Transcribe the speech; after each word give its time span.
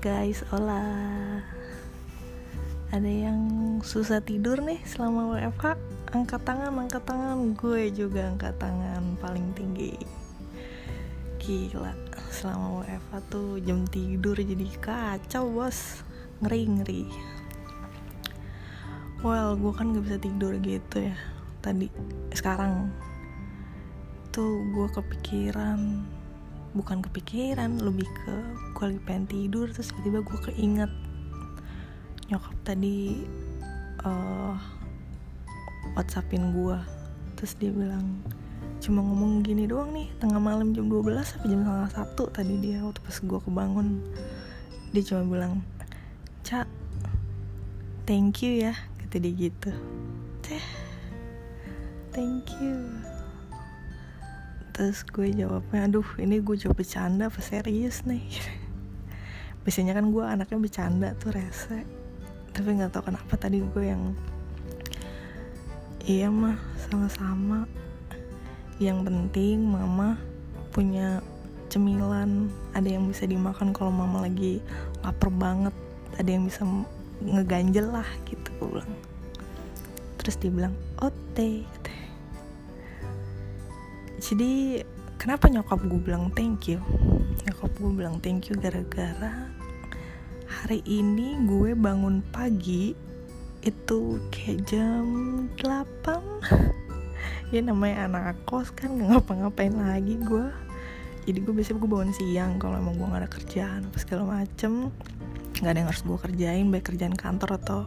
Guys, 0.00 0.40
hola. 0.48 0.80
Ada 2.88 3.12
yang 3.12 3.40
susah 3.84 4.24
tidur 4.24 4.64
nih 4.64 4.80
selama 4.88 5.36
WFH 5.36 5.76
Angkat 6.16 6.40
tangan, 6.48 6.72
angkat 6.72 7.04
tangan. 7.04 7.52
Gue 7.52 7.92
juga 7.92 8.24
angkat 8.32 8.56
tangan 8.56 9.20
paling 9.20 9.52
tinggi. 9.52 9.92
Gila, 11.36 11.92
selama 12.32 12.80
WFH 12.80 13.12
tuh 13.28 13.60
jam 13.60 13.84
tidur 13.84 14.40
jadi 14.40 14.64
kacau 14.80 15.52
bos. 15.52 16.00
Ngeri-ngeri 16.40 17.12
Well, 19.20 19.60
gue 19.60 19.72
kan 19.76 19.92
gak 19.92 20.08
bisa 20.08 20.16
tidur 20.16 20.56
gitu 20.56 21.12
ya. 21.12 21.16
Tadi, 21.60 21.92
sekarang 22.32 22.88
Tuh 24.32 24.56
gue 24.72 24.88
kepikiran 24.88 26.00
bukan 26.72 27.04
kepikiran 27.04 27.80
lebih 27.80 28.08
ke 28.08 28.34
gue 28.72 28.84
lagi 28.88 29.00
pengen 29.04 29.26
tidur 29.28 29.68
terus 29.68 29.92
tiba-tiba 29.92 30.20
gue 30.24 30.38
keinget 30.52 30.92
nyokap 32.32 32.56
tadi 32.64 33.28
uh, 34.08 34.56
whatsappin 35.92 36.56
gue 36.56 36.78
terus 37.36 37.52
dia 37.60 37.68
bilang 37.68 38.24
cuma 38.82 38.98
ngomong 38.98 39.46
gini 39.46 39.70
doang 39.70 39.94
nih 39.94 40.10
tengah 40.18 40.42
malam 40.42 40.74
jam 40.74 40.90
12 40.90 41.22
sampai 41.22 41.48
jam 41.54 41.60
setengah 41.62 41.92
satu 41.94 42.24
tadi 42.34 42.58
dia 42.58 42.82
waktu 42.82 42.98
pas 42.98 43.16
gue 43.22 43.40
kebangun. 43.46 43.88
Dia 44.90 45.02
cuma 45.06 45.22
bilang 45.22 45.62
cak 46.42 46.66
thank 48.10 48.42
you 48.42 48.58
ya 48.58 48.74
kata 48.98 49.22
dia 49.22 49.32
gitu. 49.38 49.70
Teh 50.42 50.66
thank 52.10 52.50
you 52.58 53.11
terus 54.72 55.04
gue 55.04 55.28
jawabnya. 55.30 55.86
Aduh 55.86 56.08
ini 56.16 56.40
gue 56.40 56.56
jawab 56.56 56.80
bercanda 56.80 57.28
apa 57.28 57.40
serius 57.44 58.02
nih? 58.08 58.24
Biasanya 59.62 59.94
kan 59.94 60.10
gue 60.10 60.24
anaknya 60.24 60.58
bercanda 60.58 61.08
tuh 61.20 61.36
rese. 61.36 61.84
Tapi 62.52 62.68
nggak 62.80 62.92
tahu 62.92 63.12
kenapa 63.12 63.34
tadi 63.36 63.60
gue 63.60 63.84
yang 63.84 64.16
iya 66.08 66.32
mah 66.32 66.56
sama-sama. 66.88 67.68
Yang 68.80 69.06
penting 69.06 69.62
mama 69.62 70.18
punya 70.72 71.20
cemilan 71.68 72.52
ada 72.76 72.88
yang 72.88 73.08
bisa 73.08 73.24
dimakan 73.28 73.72
kalau 73.72 73.92
mama 73.92 74.28
lagi 74.28 74.60
lapar 75.00 75.32
banget 75.32 75.72
ada 76.20 76.28
yang 76.28 76.44
bisa 76.44 76.64
ngeganjel 77.22 77.88
lah 77.92 78.08
gitu 78.28 78.48
gue 78.58 78.68
bilang. 78.80 78.92
Terus 80.20 80.36
dia 80.40 80.50
bilang 80.50 80.74
ote 81.00 81.64
jadi 84.22 84.86
kenapa 85.18 85.50
nyokap 85.50 85.82
gue 85.82 85.98
bilang 85.98 86.30
thank 86.38 86.70
you? 86.70 86.78
Nyokap 87.42 87.74
gue 87.74 87.90
bilang 87.90 88.22
thank 88.22 88.46
you 88.46 88.54
gara-gara 88.54 89.50
hari 90.46 90.78
ini 90.86 91.42
gue 91.42 91.74
bangun 91.74 92.22
pagi 92.30 92.94
itu 93.66 94.22
kayak 94.30 94.62
jam 94.70 95.06
8 95.58 95.66
ya 97.54 97.60
namanya 97.66 98.06
anak 98.06 98.38
kos 98.46 98.70
kan 98.70 98.94
nggak 98.94 99.10
ngapa-ngapain 99.10 99.74
lagi 99.74 100.18
gue 100.22 100.46
jadi 101.22 101.38
gue 101.38 101.54
biasanya 101.54 101.78
gue 101.78 101.90
bangun 101.90 102.12
siang 102.14 102.52
kalau 102.58 102.78
emang 102.78 102.98
gue 102.98 103.06
gak 103.06 103.22
ada 103.22 103.30
kerjaan 103.30 103.80
apa 103.86 103.98
segala 104.02 104.22
macem. 104.26 104.90
Nggak 105.62 105.70
ada 105.70 105.78
yang 105.78 105.88
harus 105.94 106.02
gue 106.02 106.18
kerjain 106.18 106.66
baik 106.66 106.84
kerjaan 106.90 107.14
kantor 107.14 107.62
atau 107.62 107.80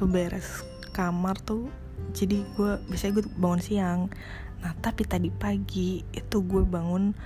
beberes 0.00 0.64
kamar 0.96 1.36
tuh. 1.44 1.68
Jadi 2.16 2.40
gue 2.56 2.80
biasanya 2.88 3.20
gue 3.20 3.24
bangun 3.36 3.60
siang 3.60 4.00
Nah 4.60 4.72
tapi 4.80 5.08
tadi 5.08 5.32
pagi 5.32 6.04
itu 6.12 6.36
gue 6.44 6.62
bangun 6.64 7.16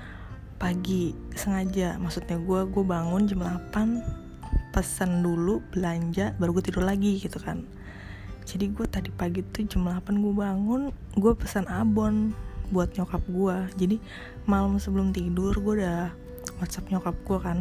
pagi 0.58 1.14
sengaja. 1.34 1.98
Maksudnya 1.98 2.38
gue 2.38 2.60
gue 2.70 2.84
bangun 2.84 3.26
jam 3.26 3.42
8 3.42 4.74
pesan 4.74 5.22
dulu 5.22 5.62
belanja 5.70 6.34
baru 6.38 6.58
gue 6.58 6.64
tidur 6.70 6.86
lagi 6.86 7.18
gitu 7.18 7.38
kan. 7.38 7.62
Jadi 8.44 8.70
gue 8.74 8.86
tadi 8.86 9.08
pagi 9.14 9.40
tuh 9.54 9.66
jam 9.66 9.86
8 9.86 10.18
gue 10.18 10.34
bangun 10.34 10.82
gue 11.18 11.32
pesan 11.34 11.66
abon 11.70 12.34
buat 12.70 12.94
nyokap 12.94 13.22
gue. 13.28 13.56
Jadi 13.78 13.96
malam 14.46 14.78
sebelum 14.78 15.10
tidur 15.10 15.54
gue 15.58 15.82
udah 15.82 16.10
whatsapp 16.58 16.86
nyokap 16.90 17.14
gue 17.26 17.38
kan. 17.42 17.58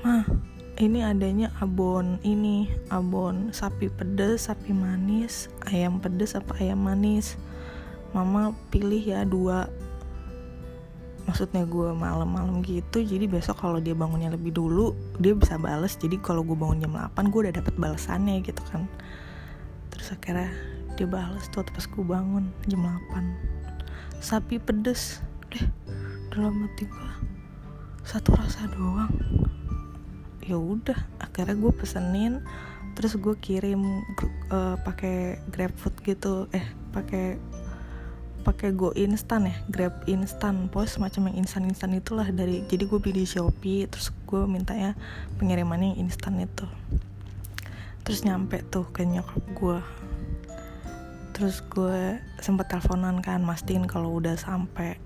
Mah 0.00 0.24
ini 0.80 1.04
adanya 1.04 1.52
abon 1.60 2.16
ini 2.24 2.72
abon 2.88 3.52
sapi 3.52 3.92
pedes 3.92 4.48
sapi 4.48 4.72
manis 4.72 5.52
ayam 5.68 6.00
pedes 6.00 6.32
apa 6.32 6.56
ayam 6.56 6.88
manis 6.88 7.36
mama 8.12 8.54
pilih 8.68 9.00
ya 9.00 9.22
dua. 9.24 9.70
Maksudnya 11.28 11.62
gue 11.62 11.94
malam-malam 11.94 12.58
gitu 12.66 13.06
jadi 13.06 13.30
besok 13.30 13.62
kalau 13.62 13.78
dia 13.78 13.94
bangunnya 13.94 14.34
lebih 14.34 14.50
dulu 14.50 14.96
dia 15.22 15.36
bisa 15.36 15.60
bales. 15.60 15.94
Jadi 15.94 16.18
kalau 16.18 16.42
gue 16.42 16.58
bangun 16.58 16.82
jam 16.82 16.96
8 16.96 17.30
gue 17.30 17.40
udah 17.46 17.54
dapet 17.54 17.74
balasannya 17.78 18.42
gitu 18.42 18.58
kan. 18.72 18.90
Terus 19.94 20.10
akhirnya 20.10 20.50
dia 20.98 21.06
bales 21.06 21.46
tuh 21.54 21.62
pas 21.62 21.86
gue 21.86 22.04
bangun 22.04 22.50
jam 22.66 22.82
8 22.82 24.20
sapi 24.20 24.58
pedes. 24.58 25.22
Deh 25.50 25.66
dalam 26.30 26.66
hati 26.66 26.86
gue 26.86 27.10
satu 28.02 28.34
rasa 28.34 28.66
doang. 28.74 29.12
Ya 30.42 30.58
udah 30.58 30.98
akhirnya 31.22 31.54
gue 31.54 31.72
pesenin. 31.74 32.42
Terus 32.98 33.14
gue 33.16 33.38
kirim 33.38 34.02
uh, 34.50 34.74
pakai 34.82 35.38
GrabFood 35.54 35.94
gitu. 36.02 36.50
Eh 36.50 36.64
pakai 36.90 37.38
pakai 38.40 38.72
go 38.72 38.90
instan 38.96 39.48
ya 39.48 39.56
grab 39.68 40.04
instan. 40.08 40.66
Pos 40.72 40.96
semacam 40.96 41.30
yang 41.30 41.44
instan 41.44 41.68
instan 41.68 41.94
itulah 41.94 42.26
dari 42.32 42.64
jadi 42.66 42.88
gue 42.88 42.98
beli 42.98 43.22
di 43.22 43.26
shopee 43.28 43.86
terus 43.86 44.10
gue 44.26 44.42
minta 44.48 44.72
ya 44.72 44.96
pengirimannya 45.36 45.94
yang 45.94 46.08
instan 46.08 46.40
itu. 46.40 46.64
Terus 48.02 48.24
nyampe 48.24 48.64
tuh 48.72 48.88
ke 48.90 49.04
nyokap 49.04 49.44
gue 49.54 49.78
terus 51.40 51.64
gue 51.72 52.20
sempet 52.36 52.68
teleponan 52.68 53.24
kan 53.24 53.40
mastiin 53.40 53.88
kalau 53.88 54.20
udah 54.20 54.36
sampai 54.36 55.00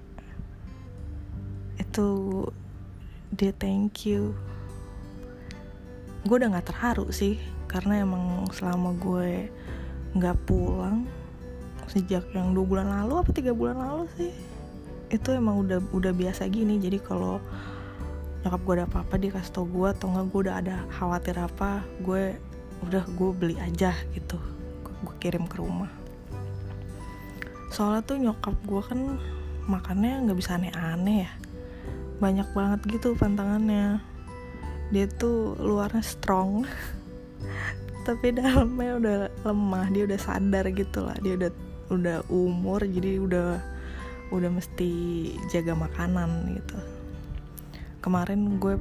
itu 1.79 2.43
dia 3.31 3.55
thank 3.55 4.03
you. 4.03 4.35
Gue 6.27 6.43
udah 6.43 6.59
nggak 6.59 6.75
terharu 6.75 7.11
sih 7.15 7.39
karena 7.71 8.03
emang 8.03 8.51
selama 8.51 8.99
gue 8.99 9.47
nggak 10.15 10.39
pulang 10.47 11.07
sejak 11.91 12.25
yang 12.37 12.53
dua 12.53 12.65
bulan 12.65 12.87
lalu 12.89 13.21
apa 13.21 13.31
tiga 13.33 13.53
bulan 13.53 13.77
lalu 13.81 14.05
sih. 14.17 14.33
Itu 15.13 15.35
emang 15.35 15.65
udah 15.65 15.79
udah 15.93 16.13
biasa 16.13 16.49
gini. 16.49 16.81
Jadi 16.81 16.99
kalau 17.01 17.43
nyokap 18.45 18.61
gue 18.61 18.75
ada 18.77 18.85
apa-apa 18.85 19.15
dia 19.17 19.33
kasih 19.33 19.53
tau 19.57 19.65
gue 19.65 19.89
atau 19.89 20.13
nggak 20.13 20.27
gue 20.29 20.41
udah 20.45 20.57
ada 20.61 20.77
khawatir 20.93 21.33
apa 21.41 21.81
gue 22.05 22.37
udah 22.85 23.05
gue 23.09 23.31
beli 23.33 23.57
aja 23.57 23.97
gitu. 24.13 24.37
Gue 25.01 25.15
kirim 25.17 25.49
ke 25.49 25.57
rumah. 25.65 25.89
Soalnya 27.73 28.05
tuh 28.05 28.21
nyokap 28.21 28.55
gue 28.69 28.83
kan 28.85 29.01
makannya 29.65 30.29
nggak 30.29 30.39
bisa 30.39 30.61
aneh-aneh 30.61 31.25
ya. 31.25 31.33
Banyak 32.21 32.49
banget 32.53 32.81
gitu 33.01 33.17
pantangannya. 33.17 34.05
Dia 34.93 35.09
tuh 35.09 35.57
luarnya 35.57 36.05
strong 36.05 36.69
tapi 38.07 38.37
dalamnya 38.37 38.93
udah 39.01 39.17
lemah. 39.41 39.87
Dia 39.89 40.05
udah 40.05 40.21
sadar 40.21 40.69
gitu 40.69 41.01
lah. 41.01 41.17
Dia 41.25 41.41
udah 41.41 41.51
udah 41.93 42.25
umur 42.33 42.85
jadi 42.85 43.21
udah 43.21 43.61
udah 44.33 44.51
mesti 44.51 44.91
jaga 45.53 45.77
makanan 45.77 46.59
gitu. 46.59 46.79
Kemarin 48.01 48.61
gue 48.61 48.77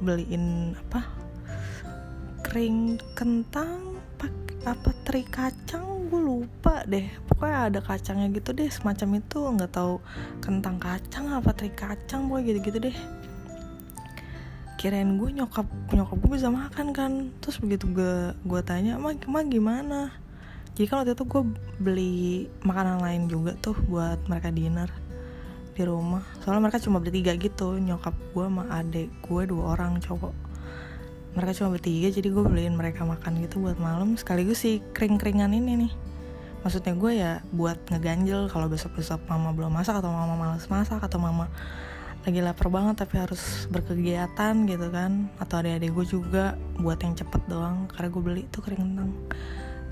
beliin 0.00 0.76
apa? 0.76 1.04
Kering 2.44 2.98
kentang 3.12 4.00
apa 4.68 4.92
teri 5.08 5.24
kacang 5.24 6.12
gue 6.12 6.20
lupa 6.20 6.84
deh. 6.84 7.08
Pokoknya 7.24 7.72
ada 7.72 7.80
kacangnya 7.80 8.28
gitu 8.36 8.52
deh 8.52 8.68
semacam 8.68 9.20
itu. 9.20 9.40
Nggak 9.40 9.72
tahu 9.72 10.00
kentang 10.44 10.76
kacang 10.76 11.32
apa 11.32 11.56
teri 11.56 11.72
kacang 11.72 12.28
pokoknya 12.28 12.44
gitu 12.52 12.58
gitu 12.68 12.78
deh. 12.90 12.96
Kirain 14.76 15.16
gue 15.16 15.28
nyokap 15.32 15.68
nyokap 15.92 16.16
gue 16.20 16.30
bisa 16.36 16.48
makan 16.52 16.86
kan. 16.92 17.12
Terus 17.40 17.56
begitu 17.60 17.88
gue 17.88 18.36
gue 18.36 18.60
tanya 18.64 19.00
mah 19.00 19.44
gimana 19.44 20.12
jadi 20.80 20.88
kan 20.88 21.04
waktu 21.04 21.12
itu 21.12 21.28
gue 21.28 21.42
beli 21.76 22.48
makanan 22.64 23.04
lain 23.04 23.28
juga 23.28 23.52
tuh 23.60 23.76
buat 23.84 24.16
mereka 24.32 24.48
dinner 24.48 24.88
di 25.76 25.84
rumah. 25.84 26.24
Soalnya 26.40 26.64
mereka 26.64 26.80
cuma 26.80 27.04
bertiga 27.04 27.36
gitu 27.36 27.76
nyokap 27.76 28.16
gue 28.32 28.48
sama 28.48 28.64
adek 28.72 29.12
gue 29.20 29.42
dua 29.44 29.76
orang 29.76 30.00
cowok. 30.00 30.32
Mereka 31.36 31.52
cuma 31.60 31.76
bertiga 31.76 32.08
jadi 32.08 32.32
gue 32.32 32.44
beliin 32.48 32.80
mereka 32.80 33.04
makan 33.04 33.44
gitu 33.44 33.60
buat 33.60 33.76
malam. 33.76 34.16
Sekaligus 34.16 34.64
si 34.64 34.80
kering-keringan 34.96 35.52
ini 35.52 35.84
nih. 35.84 35.92
Maksudnya 36.64 36.96
gue 36.96 37.12
ya 37.12 37.32
buat 37.52 37.76
ngeganjel 37.92 38.48
kalau 38.48 38.72
besok-besok 38.72 39.20
mama 39.28 39.52
belum 39.52 39.76
masak 39.76 40.00
atau 40.00 40.08
mama 40.08 40.32
males 40.32 40.64
masak 40.64 41.04
atau 41.04 41.20
mama 41.20 41.52
lagi 42.24 42.40
lapar 42.40 42.72
banget 42.72 43.04
tapi 43.04 43.20
harus 43.20 43.68
berkegiatan 43.68 44.64
gitu 44.64 44.88
kan. 44.88 45.28
Atau 45.36 45.60
adik-adik 45.60 45.92
gue 45.92 46.06
juga 46.08 46.56
buat 46.80 46.96
yang 47.04 47.12
cepet 47.12 47.52
doang 47.52 47.84
karena 47.92 48.08
gue 48.08 48.22
beli 48.24 48.42
tuh 48.48 48.64
kering 48.64 48.80
kentang 48.80 49.12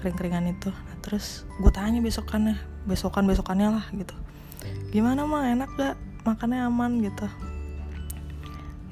kering-keringan 0.00 0.54
itu. 0.54 0.70
Nah, 0.70 0.96
terus 1.04 1.44
gue 1.58 1.72
tanya 1.74 1.98
besokannya 2.00 2.56
besokan 2.88 3.24
besokannya 3.28 3.68
lah 3.78 3.86
gitu. 3.92 4.14
Gimana 4.94 5.28
mah 5.28 5.50
enak 5.52 5.70
gak? 5.76 5.96
Makannya 6.24 6.66
aman 6.66 7.00
gitu. 7.04 7.26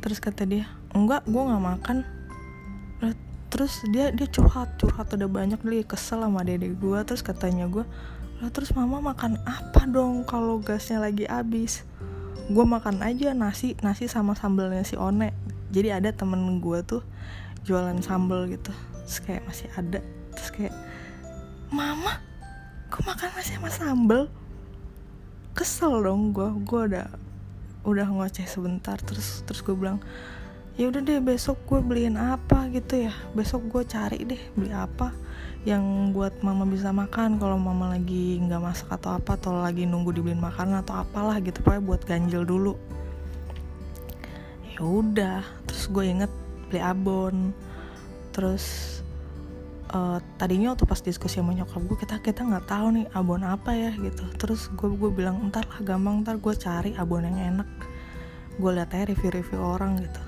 Terus 0.05 0.19
kata 0.23 0.47
dia 0.47 0.71
enggak 0.95 1.27
gue 1.27 1.43
nggak 1.43 1.65
makan. 1.65 1.97
Terus 3.47 3.79
dia 3.89 4.13
dia 4.13 4.27
curhat 4.29 4.77
curhat 4.77 5.09
udah 5.15 5.31
banyak 5.31 5.63
dia 5.63 5.87
kesel 5.87 6.21
sama 6.21 6.43
dede 6.45 6.75
gue 6.77 6.99
terus 7.07 7.23
katanya 7.25 7.71
gue 7.71 7.87
lah 8.37 8.53
terus 8.53 8.77
mama 8.77 9.01
makan 9.01 9.41
apa 9.49 9.89
dong 9.89 10.29
kalau 10.29 10.61
gasnya 10.61 11.01
lagi 11.01 11.25
habis? 11.25 11.89
Gue 12.53 12.69
makan 12.69 13.01
aja 13.01 13.33
nasi 13.33 13.73
nasi 13.81 14.13
sama 14.13 14.37
sambelnya 14.37 14.85
si 14.85 14.93
one. 15.01 15.33
Jadi 15.73 15.89
ada 15.89 16.13
temen 16.13 16.61
gue 16.61 16.85
tuh 16.85 17.01
jualan 17.65 17.97
sambel 18.05 18.45
gitu. 18.53 18.77
Terus 19.09 19.19
kayak 19.25 19.43
masih 19.49 19.69
ada. 19.73 20.01
Terus 20.37 20.51
kayak 20.53 20.75
mama 21.73 22.23
gue 22.87 23.03
makan 23.03 23.29
nasi 23.35 23.59
sama 23.59 23.71
sambel 23.71 24.31
kesel 25.57 26.05
dong 26.05 26.31
gue 26.31 26.49
gue 26.63 26.81
udah 26.93 27.09
udah 27.87 28.07
ngoceh 28.11 28.45
sebentar. 28.45 28.99
Terus 28.99 29.47
terus 29.47 29.63
gue 29.63 29.73
bilang 29.73 30.03
ya 30.77 30.91
udah 30.91 31.01
deh 31.01 31.23
besok 31.23 31.57
gue 31.71 31.81
beliin 31.81 32.19
apa 32.19 32.67
gitu 32.75 33.09
ya. 33.09 33.15
Besok 33.33 33.71
gue 33.71 33.83
cari 33.87 34.27
deh 34.27 34.43
beli 34.59 34.75
apa 34.75 35.15
yang 35.65 36.11
buat 36.13 36.43
mama 36.43 36.67
bisa 36.67 36.91
makan. 36.91 37.39
Kalau 37.39 37.57
mama 37.57 37.95
lagi 37.95 38.43
nggak 38.43 38.61
masak 38.61 38.91
atau 38.91 39.17
apa 39.17 39.39
atau 39.39 39.63
lagi 39.63 39.87
nunggu 39.87 40.13
dibeliin 40.13 40.43
makanan 40.43 40.83
atau 40.83 41.01
apalah 41.01 41.39
gitu 41.41 41.63
pokoknya 41.63 41.83
buat 41.87 42.03
ganjil 42.05 42.43
dulu. 42.43 42.75
Ya 44.77 44.83
udah 44.83 45.41
terus 45.65 45.89
gue 45.89 46.05
inget 46.05 46.33
beli 46.69 46.83
abon. 46.83 47.55
Terus 48.35 49.01
uh, 49.97 50.19
tadinya 50.37 50.77
waktu 50.77 50.85
pas 50.85 51.01
diskusi 51.01 51.41
sama 51.41 51.57
nyokap 51.57 51.81
gue 51.89 51.99
kita 52.05 52.21
kita 52.21 52.45
nggak 52.45 52.69
tahu 52.69 52.87
nih 53.01 53.07
abon 53.17 53.43
apa 53.43 53.73
ya 53.73 53.91
gitu. 53.97 54.25
Terus 54.37 54.69
gue 54.77 54.93
gue 54.93 55.11
bilang 55.11 55.41
entar 55.41 55.65
lah 55.65 55.81
gampang 55.81 56.21
ntar 56.23 56.37
gue 56.37 56.55
cari 56.55 56.93
abon 57.01 57.25
yang 57.25 57.39
enak. 57.57 57.69
Gue 58.61 58.71
liat 58.77 58.93
aja 58.93 59.09
review-review 59.09 59.61
orang 59.61 60.01
gitu. 60.05 60.23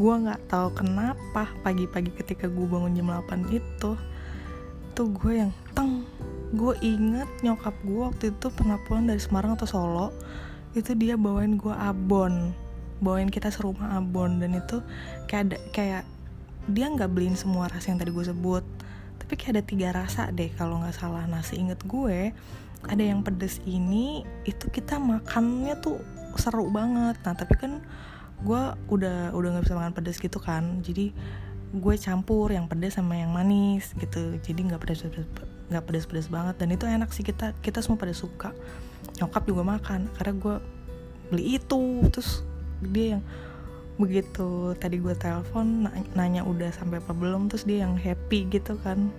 Gue 0.00 0.14
nggak 0.16 0.46
tahu 0.46 0.72
kenapa 0.78 1.50
pagi-pagi 1.66 2.14
ketika 2.14 2.46
gue 2.46 2.66
bangun 2.66 2.94
jam 2.94 3.10
8 3.10 3.50
itu 3.50 3.92
tuh 4.94 5.08
gue 5.10 5.32
yang 5.44 5.52
teng. 5.74 6.06
Gue 6.54 6.74
inget 6.82 7.28
nyokap 7.42 7.74
gue 7.82 8.00
waktu 8.00 8.24
itu 8.34 8.46
pernah 8.54 8.78
pulang 8.86 9.06
dari 9.10 9.20
Semarang 9.22 9.58
atau 9.58 9.66
Solo 9.66 10.08
itu 10.78 10.94
dia 10.94 11.18
bawain 11.18 11.58
gue 11.58 11.74
abon. 11.74 12.54
Bawain 13.00 13.32
kita 13.32 13.50
serumah 13.50 13.98
abon 13.98 14.38
dan 14.38 14.56
itu 14.56 14.78
kayak 15.26 15.42
ada 15.50 15.58
kayak 15.74 16.02
dia 16.68 16.86
nggak 16.90 17.08
beliin 17.08 17.38
semua 17.38 17.70
rasa 17.70 17.94
yang 17.94 17.98
tadi 18.02 18.12
gue 18.12 18.26
sebut. 18.26 18.64
Tapi 19.20 19.32
kayak 19.36 19.52
ada 19.56 19.62
tiga 19.64 19.88
rasa 19.94 20.22
deh 20.34 20.50
kalau 20.58 20.82
nggak 20.82 20.96
salah. 20.96 21.24
Nasi 21.24 21.56
inget 21.56 21.80
gue 21.86 22.34
ada 22.88 23.04
yang 23.04 23.20
pedes 23.20 23.60
ini 23.68 24.24
itu 24.48 24.72
kita 24.72 24.96
makannya 24.96 25.76
tuh 25.80 26.00
seru 26.36 26.68
banget. 26.72 27.16
Nah 27.24 27.34
tapi 27.36 27.54
kan 27.56 27.84
gue 28.40 28.62
udah 28.88 29.36
udah 29.36 29.48
nggak 29.56 29.64
bisa 29.68 29.76
makan 29.76 29.94
pedas 29.94 30.16
gitu 30.18 30.40
kan. 30.40 30.80
Jadi 30.84 31.12
gue 31.70 31.94
campur 32.00 32.50
yang 32.50 32.66
pedas 32.66 32.98
sama 32.98 33.16
yang 33.16 33.30
manis 33.30 33.92
gitu. 33.96 34.36
Jadi 34.40 34.60
nggak 34.72 34.80
pedas 34.80 35.04
nggak 35.70 35.84
pedas 35.86 36.04
pedas 36.08 36.26
banget. 36.26 36.56
Dan 36.58 36.74
itu 36.74 36.84
enak 36.88 37.12
sih 37.12 37.22
kita 37.22 37.52
kita 37.60 37.84
semua 37.84 38.00
pada 38.00 38.16
suka. 38.16 38.50
Nyokap 39.20 39.44
juga 39.46 39.62
makan. 39.62 40.08
Karena 40.16 40.32
gue 40.36 40.56
beli 41.30 41.60
itu 41.60 42.02
terus 42.10 42.42
dia 42.80 43.16
yang 43.18 43.22
begitu 44.00 44.72
tadi 44.80 44.96
gue 44.96 45.12
telepon 45.12 45.84
nanya 46.16 46.40
udah 46.42 46.72
sampai 46.72 46.98
apa 47.04 47.12
belum 47.12 47.52
terus 47.52 47.68
dia 47.68 47.84
yang 47.84 48.00
happy 48.00 48.48
gitu 48.48 48.80
kan. 48.80 49.12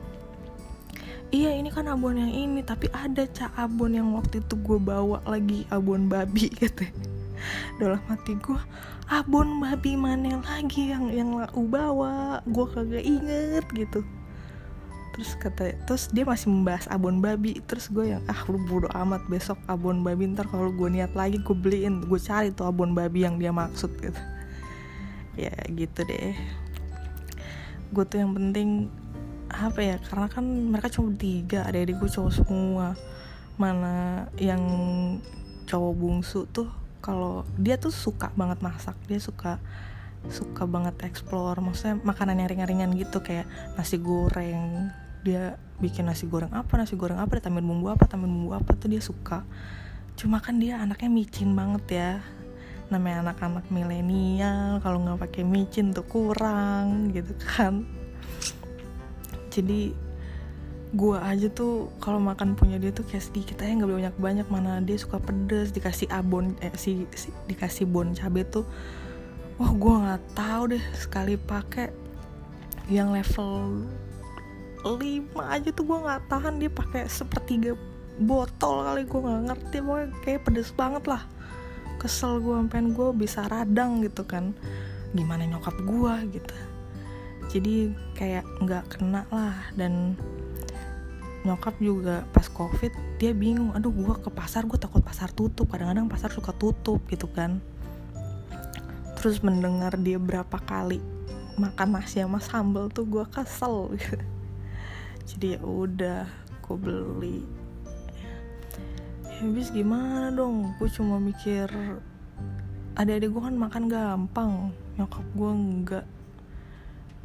Iya 1.32 1.56
ini 1.56 1.72
kan 1.72 1.88
abon 1.88 2.20
yang 2.20 2.34
ini 2.34 2.60
tapi 2.60 2.92
ada 2.92 3.24
cak 3.24 3.56
abon 3.56 3.96
yang 3.96 4.12
waktu 4.12 4.44
itu 4.44 4.58
gue 4.60 4.80
bawa 4.82 5.24
lagi 5.24 5.64
abon 5.72 6.12
babi 6.12 6.52
gitu 6.60 6.84
dalam 7.80 8.02
hati 8.12 8.36
gue 8.38 8.60
abon 9.08 9.64
babi 9.64 9.96
mana 9.96 10.44
lagi 10.44 10.92
yang 10.92 11.08
yang 11.12 11.36
lau 11.36 11.64
bawa? 11.68 12.44
Gue 12.48 12.68
kagak 12.72 13.04
inget 13.04 13.64
gitu. 13.76 14.04
Terus 15.12 15.32
kata 15.40 15.76
terus 15.88 16.08
dia 16.12 16.24
masih 16.24 16.48
membahas 16.48 16.88
abon 16.88 17.20
babi. 17.20 17.60
Terus 17.68 17.88
gue 17.92 18.16
yang 18.16 18.24
ah 18.32 18.44
lu 18.48 18.60
bodo 18.68 18.88
amat 18.96 19.24
besok 19.28 19.60
abon 19.68 20.04
babi 20.04 20.32
ntar 20.32 20.48
kalau 20.48 20.72
gue 20.72 20.88
niat 20.88 21.12
lagi 21.12 21.40
gue 21.44 21.56
beliin 21.56 22.04
gue 22.08 22.20
cari 22.20 22.56
tuh 22.56 22.68
abon 22.68 22.96
babi 22.96 23.28
yang 23.28 23.36
dia 23.36 23.52
maksud 23.52 23.92
gitu 24.00 24.20
ya 25.40 25.54
gitu 25.72 26.04
deh. 26.04 26.36
Gue 27.92 28.04
tuh 28.08 28.24
yang 28.24 28.32
penting 28.36 28.88
apa 29.52 29.84
ya 29.84 29.96
karena 30.00 30.32
kan 30.32 30.46
mereka 30.48 30.88
cuma 30.88 31.12
tiga 31.20 31.68
ada 31.68 31.76
adik 31.80 32.00
gue 32.00 32.10
cowok 32.10 32.34
semua. 32.34 32.96
Mana 33.60 34.28
yang 34.40 34.64
cowok 35.68 35.94
bungsu 35.96 36.48
tuh 36.50 36.72
kalau 37.04 37.44
dia 37.58 37.76
tuh 37.76 37.92
suka 37.92 38.32
banget 38.38 38.62
masak 38.64 38.96
dia 39.08 39.20
suka 39.20 39.60
suka 40.30 40.64
banget 40.70 40.96
explore. 41.04 41.60
Maksudnya 41.60 42.00
makanan 42.02 42.40
yang 42.42 42.50
ringan-ringan 42.52 42.92
gitu 42.96 43.20
kayak 43.20 43.48
nasi 43.76 44.00
goreng. 44.00 44.92
Dia 45.22 45.60
bikin 45.82 46.10
nasi 46.10 46.26
goreng 46.26 46.54
apa 46.54 46.78
nasi 46.78 46.98
goreng 46.98 47.18
apa 47.18 47.38
dia 47.38 47.50
tambahin 47.50 47.66
bumbu 47.66 47.90
apa 47.90 48.06
tambahin 48.10 48.34
bumbu 48.34 48.52
apa 48.58 48.72
tuh 48.78 48.90
dia 48.90 49.02
suka. 49.02 49.46
Cuma 50.16 50.38
kan 50.40 50.62
dia 50.62 50.78
anaknya 50.82 51.10
micin 51.10 51.54
banget 51.58 51.84
ya 51.90 52.12
namanya 52.92 53.32
anak-anak 53.32 53.66
milenial 53.72 54.84
kalau 54.84 55.00
nggak 55.00 55.24
pakai 55.24 55.48
micin 55.48 55.96
tuh 55.96 56.04
kurang 56.04 57.16
gitu 57.16 57.32
kan. 57.40 57.88
Jadi 59.48 59.96
gue 60.92 61.18
aja 61.18 61.48
tuh 61.48 61.88
kalau 62.04 62.20
makan 62.20 62.52
punya 62.60 62.76
dia 62.76 62.92
tuh 62.92 63.08
kayak 63.08 63.24
sedikit 63.24 63.64
aja 63.64 63.80
nggak 63.80 63.88
boleh 63.88 64.04
banyak 64.04 64.18
banyak 64.20 64.48
mana 64.52 64.84
dia 64.84 65.00
suka 65.00 65.24
pedes 65.24 65.72
dikasih 65.72 66.12
abon 66.12 66.52
eh 66.60 66.76
si, 66.76 67.08
si 67.16 67.32
dikasih 67.48 67.88
bon 67.88 68.12
cabai 68.12 68.44
tuh 68.44 68.68
wah 69.56 69.72
gue 69.72 69.96
nggak 70.04 70.24
tahu 70.36 70.76
deh 70.76 70.84
sekali 70.92 71.40
pakai. 71.40 71.90
Yang 72.92 73.10
level 73.24 73.54
5 74.84 75.32
aja 75.40 75.70
tuh 75.72 75.84
gue 75.88 75.98
nggak 76.02 76.22
tahan 76.28 76.60
dia 76.60 76.68
pakai 76.68 77.08
sepertiga 77.08 77.72
botol 78.20 78.84
kali 78.84 79.08
gue 79.08 79.20
nggak 79.22 79.44
ngerti. 79.48 79.78
Pokoknya 79.80 80.08
kayak 80.28 80.42
pedes 80.44 80.76
banget 80.76 81.08
lah 81.08 81.24
kesel 82.02 82.42
gue 82.42 82.58
sampein 82.58 82.98
gue 82.98 83.10
bisa 83.14 83.46
radang 83.46 84.02
gitu 84.02 84.26
kan. 84.26 84.58
Gimana 85.14 85.46
nyokap 85.46 85.78
gue 85.86 86.14
gitu. 86.42 86.58
Jadi 87.54 87.94
kayak 88.18 88.42
nggak 88.66 88.98
kena 88.98 89.30
lah. 89.30 89.70
Dan 89.78 90.18
nyokap 91.46 91.78
juga 91.78 92.26
pas 92.34 92.46
covid 92.50 92.94
dia 93.18 93.34
bingung 93.34 93.74
aduh 93.78 93.94
gue 93.94 94.14
ke 94.22 94.30
pasar 94.34 94.66
gue 94.66 94.82
takut 94.82 95.06
pasar 95.06 95.30
tutup. 95.30 95.70
Kadang-kadang 95.70 96.10
pasar 96.10 96.34
suka 96.34 96.50
tutup 96.58 97.06
gitu 97.06 97.30
kan. 97.30 97.62
Terus 99.22 99.46
mendengar 99.46 99.94
dia 100.02 100.18
berapa 100.18 100.58
kali 100.66 100.98
makan 101.62 102.02
nasi 102.02 102.26
sama 102.26 102.42
sambal 102.42 102.90
tuh 102.90 103.06
gue 103.06 103.26
kesel. 103.30 103.94
Gitu 103.94 104.18
jadi 105.30 105.56
ya 105.56 105.62
udah 105.62 106.22
gue 106.66 106.78
beli 106.82 107.61
habis 109.42 109.74
gimana 109.74 110.30
dong? 110.30 110.78
Gue 110.78 110.86
cuma 110.94 111.18
mikir 111.18 111.66
adik-adik 112.94 113.34
gue 113.34 113.42
kan 113.42 113.58
makan 113.58 113.84
gampang 113.90 114.52
nyokap 115.02 115.26
gue 115.34 115.50
enggak. 115.50 116.06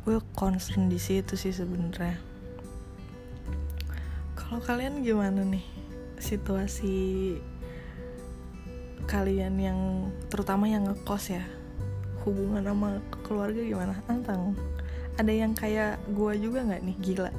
Gue 0.09 0.17
concern 0.33 0.89
di 0.89 0.97
situ 0.97 1.37
sih 1.37 1.53
sebenarnya. 1.53 2.17
Kalau 4.33 4.65
kalian 4.65 5.05
gimana 5.05 5.45
nih 5.45 5.61
situasi 6.17 7.37
kalian 9.05 9.61
yang 9.61 9.81
terutama 10.33 10.73
yang 10.73 10.89
ngekos 10.89 11.37
ya? 11.37 11.45
Hubungan 12.25 12.65
sama 12.65 12.97
keluarga 13.29 13.61
gimana? 13.61 13.93
Antang 14.09 14.57
ada 15.21 15.33
yang 15.37 15.53
kayak 15.53 16.01
gue 16.17 16.33
juga 16.41 16.65
nggak 16.65 16.81
nih? 16.81 16.97
Gila. 16.97 17.33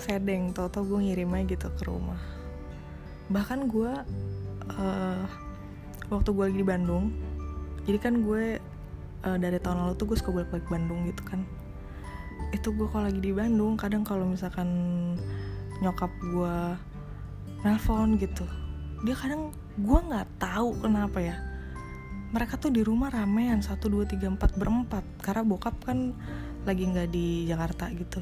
Sedeng 0.00 0.56
tau 0.56 0.72
tau 0.72 0.88
gue 0.88 1.04
ngirim 1.04 1.36
gitu 1.44 1.68
ke 1.76 1.84
rumah 1.84 2.35
bahkan 3.26 3.66
gue 3.66 3.92
uh, 4.76 5.24
waktu 6.12 6.28
gue 6.30 6.44
lagi 6.46 6.58
di 6.62 6.66
Bandung 6.66 7.10
jadi 7.86 7.98
kan 7.98 8.22
gue 8.22 8.58
uh, 9.26 9.38
dari 9.38 9.58
tahun 9.58 9.86
lalu 9.86 9.94
tuh 9.98 10.06
gue 10.10 10.16
suka 10.18 10.30
balik 10.34 10.50
balik 10.50 10.66
Bandung 10.66 11.06
gitu 11.06 11.22
kan. 11.22 11.46
Itu 12.54 12.74
gue 12.74 12.86
kalau 12.90 13.06
lagi 13.10 13.22
di 13.22 13.30
Bandung 13.34 13.74
kadang 13.78 14.06
kalau 14.06 14.26
misalkan 14.26 14.68
nyokap 15.82 16.10
gue 16.32 16.56
nelpon 17.62 18.16
gitu 18.16 18.46
dia 19.04 19.12
kadang 19.12 19.52
gue 19.76 19.98
nggak 20.08 20.40
tahu 20.40 20.72
kenapa 20.80 21.18
ya 21.20 21.36
mereka 22.32 22.58
tuh 22.58 22.72
di 22.74 22.82
rumah 22.82 23.12
ramean 23.12 23.62
satu 23.62 23.86
dua 23.86 24.02
tiga 24.02 24.26
empat 24.26 24.58
berempat. 24.58 25.04
Karena 25.22 25.46
bokap 25.46 25.78
kan 25.84 26.10
lagi 26.66 26.82
nggak 26.90 27.08
di 27.14 27.46
Jakarta 27.46 27.86
gitu 27.94 28.18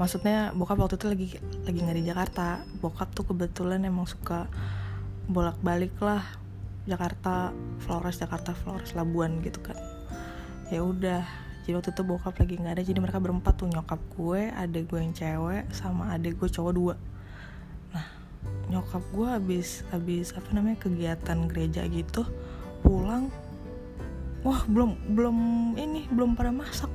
maksudnya 0.00 0.56
bokap 0.56 0.80
waktu 0.80 0.96
itu 0.96 1.06
lagi 1.08 1.28
lagi 1.68 1.78
nggak 1.84 1.98
di 2.00 2.04
Jakarta. 2.08 2.46
Bokap 2.80 3.12
tuh 3.12 3.28
kebetulan 3.28 3.84
emang 3.84 4.08
suka 4.08 4.48
bolak 5.28 5.58
balik 5.60 5.92
lah. 6.00 6.24
Jakarta 6.82 7.54
Flores 7.86 8.18
Jakarta 8.18 8.56
Flores 8.56 8.96
Labuan 8.98 9.38
gitu 9.44 9.62
kan. 9.62 9.78
Ya 10.72 10.82
udah 10.82 11.22
jadi 11.62 11.78
waktu 11.78 11.94
itu 11.94 12.02
bokap 12.02 12.34
lagi 12.40 12.58
nggak 12.58 12.74
ada. 12.80 12.82
Jadi 12.82 12.98
mereka 12.98 13.22
berempat 13.22 13.54
tuh 13.54 13.70
nyokap 13.70 14.00
gue 14.18 14.50
adek 14.50 14.90
gue 14.90 14.98
yang 14.98 15.14
cewek 15.14 15.70
sama 15.70 16.10
adek 16.16 16.40
gue 16.40 16.48
cowok 16.50 16.72
dua. 16.74 16.94
Nah 17.94 18.06
nyokap 18.72 19.04
gue 19.12 19.28
habis 19.28 19.86
habis 19.92 20.34
apa 20.34 20.50
namanya 20.56 20.80
kegiatan 20.82 21.38
gereja 21.46 21.86
gitu 21.86 22.26
pulang 22.82 23.30
wah 24.42 24.58
belum 24.66 25.14
belum 25.14 25.36
ini 25.78 26.10
belum 26.10 26.34
pada 26.34 26.50
masak. 26.50 26.90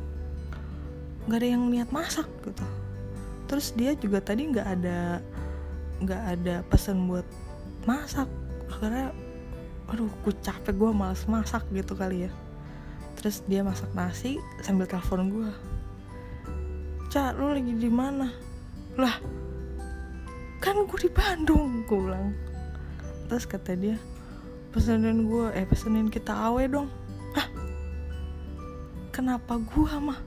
Nggak 1.30 1.40
ada 1.40 1.48
yang 1.48 1.64
niat 1.72 1.90
masak 1.96 2.28
gitu 2.44 2.87
terus 3.48 3.72
dia 3.74 3.96
juga 3.96 4.20
tadi 4.20 4.52
nggak 4.52 4.68
ada 4.68 5.24
nggak 6.04 6.22
ada 6.38 6.56
pesan 6.68 7.08
buat 7.08 7.26
masak 7.88 8.28
akhirnya 8.68 9.16
aduh 9.88 10.12
gue 10.28 10.34
capek 10.44 10.76
gue 10.76 10.92
males 10.92 11.24
masak 11.26 11.64
gitu 11.72 11.96
kali 11.96 12.28
ya 12.28 12.32
terus 13.18 13.42
dia 13.48 13.64
masak 13.64 13.90
nasi 13.96 14.38
sambil 14.62 14.86
telepon 14.86 15.32
gue 15.32 15.50
Cak, 17.08 17.40
lu 17.40 17.56
lagi 17.56 17.72
di 17.72 17.88
mana? 17.88 18.28
Lah, 19.00 19.16
kan 20.60 20.76
gue 20.84 21.00
di 21.00 21.08
Bandung, 21.08 21.88
gue 21.88 22.00
bilang. 22.04 22.36
Terus 23.32 23.48
kata 23.48 23.80
dia, 23.80 23.96
pesenin 24.76 25.24
gue, 25.24 25.48
eh 25.56 25.64
pesenin 25.64 26.12
kita 26.12 26.36
awe 26.36 26.68
dong. 26.68 26.92
Hah? 27.32 27.48
Kenapa 29.16 29.56
gue 29.56 29.94
mah? 30.04 30.20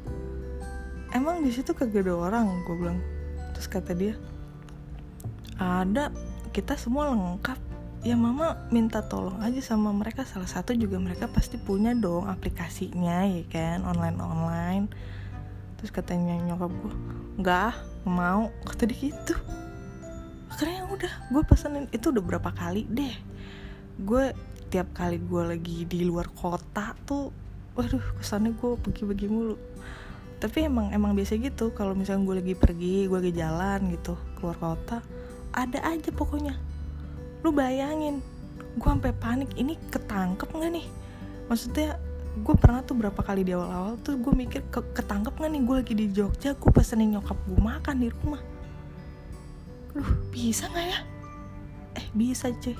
Emang 1.13 1.45
di 1.45 1.53
situ 1.53 1.77
kagak 1.77 2.09
orang, 2.09 2.65
gue 2.65 2.77
bilang. 2.81 2.97
Terus 3.61 3.77
kata 3.77 3.93
dia, 3.93 4.17
ada, 5.61 6.09
kita 6.49 6.81
semua 6.81 7.13
lengkap. 7.13 7.61
Ya 8.01 8.17
mama 8.17 8.57
minta 8.73 9.05
tolong 9.05 9.37
aja 9.45 9.61
sama 9.61 9.93
mereka. 9.93 10.25
Salah 10.25 10.49
satu 10.49 10.73
juga 10.73 10.97
mereka 10.97 11.29
pasti 11.29 11.61
punya 11.61 11.93
dong 11.93 12.25
aplikasinya 12.25 13.29
ya 13.29 13.45
kan? 13.53 13.85
Online 13.85 14.17
online 14.17 14.85
terus 15.77 15.93
katanya 15.93 16.41
nyokap 16.41 16.73
gue 16.73 16.95
nggak 17.45 17.73
mau. 18.09 18.49
Kata 18.65 18.89
dia 18.89 19.13
gitu. 19.13 19.37
Akhirnya 20.49 20.89
udah 20.89 21.13
gue 21.29 21.43
pesenin. 21.45 21.85
Itu 21.93 22.17
udah 22.17 22.25
berapa 22.25 22.57
kali 22.57 22.89
deh. 22.89 23.13
Gue 24.01 24.33
tiap 24.73 24.89
kali 24.97 25.21
gue 25.21 25.43
lagi 25.45 25.85
di 25.85 26.09
luar 26.09 26.33
kota 26.33 26.97
tuh 27.05 27.29
waduh 27.77 28.01
kesannya 28.25 28.57
gue 28.57 28.81
pergi-pergi 28.81 29.29
mulu 29.29 29.61
tapi 30.41 30.65
emang 30.65 30.89
emang 30.91 31.13
biasa 31.13 31.37
gitu. 31.37 31.71
Kalau 31.77 31.93
misalnya 31.93 32.25
gue 32.25 32.37
lagi 32.41 32.55
pergi 32.57 33.07
gue 33.07 33.19
lagi 33.21 33.35
jalan 33.37 33.93
gitu 33.93 34.17
keluar 34.41 34.57
kota 34.57 35.05
ada 35.53 35.79
aja 35.85 36.11
pokoknya. 36.11 36.57
Lu 37.45 37.53
bayangin 37.53 38.25
gue 38.75 38.89
sampai 38.89 39.13
panik 39.13 39.53
ini 39.61 39.77
ketangkep 39.93 40.49
nggak 40.49 40.73
nih? 40.81 40.87
Maksudnya 41.53 42.01
gue 42.31 42.55
pernah 42.57 42.81
tuh 42.87 42.95
berapa 42.97 43.21
kali 43.21 43.43
di 43.43 43.53
awal-awal 43.53 43.99
tuh 44.01 44.17
gue 44.17 44.33
mikir 44.33 44.65
ke 44.73 44.81
ketangkep 44.97 45.37
nggak 45.37 45.51
nih? 45.53 45.63
Gue 45.63 45.77
lagi 45.85 45.95
di 45.95 46.07
Jogja 46.09 46.57
gue 46.57 46.71
pesenin 46.73 47.21
nyokap 47.21 47.37
gue 47.45 47.61
makan 47.61 47.97
di 48.01 48.09
rumah. 48.09 48.43
Duh 49.93 50.11
bisa 50.33 50.71
nggak 50.73 50.87
ya? 50.87 51.01
Eh 52.01 52.07
bisa 52.17 52.49
cuy. 52.49 52.79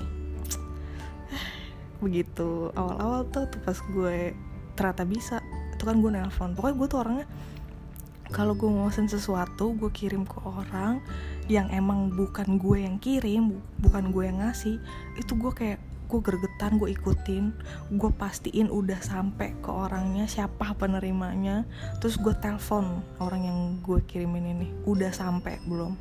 Begitu. 2.01 2.73
Awal-awal 2.73 3.29
tuh, 3.29 3.45
tuh 3.51 3.61
pas 3.61 3.77
gue 3.77 4.33
ternyata 4.73 5.03
bisa 5.05 5.37
itu 5.75 5.83
kan 5.83 5.99
gue 5.99 6.11
nelpon. 6.13 6.55
Pokoknya 6.55 6.75
gue 6.79 6.87
tuh 6.87 6.99
orangnya 7.03 7.27
kalau 8.31 8.55
gue 8.55 8.67
pesen 8.87 9.11
sesuatu 9.11 9.75
gue 9.75 9.91
kirim 9.91 10.23
ke 10.23 10.39
orang 10.47 11.03
yang 11.51 11.67
emang 11.69 12.11
bukan 12.15 12.55
gue 12.55 12.87
yang 12.87 12.95
kirim 12.97 13.59
bukan 13.83 14.15
gue 14.15 14.23
yang 14.31 14.39
ngasih 14.39 14.79
itu 15.19 15.35
gue 15.35 15.51
kayak 15.51 15.79
gue 16.11 16.19
gergetan 16.19 16.75
gue 16.75 16.91
ikutin. 16.91 17.55
Gue 17.95 18.11
pastiin 18.11 18.67
udah 18.67 18.99
sampai 18.99 19.55
ke 19.63 19.71
orangnya 19.71 20.27
siapa 20.27 20.75
penerimanya 20.75 21.63
terus 22.03 22.19
gue 22.19 22.35
telepon 22.35 22.99
orang 23.23 23.47
yang 23.47 23.59
gue 23.79 24.03
kirimin 24.03 24.51
ini. 24.51 24.67
Udah 24.83 25.15
sampai 25.15 25.63
belum. 25.63 25.95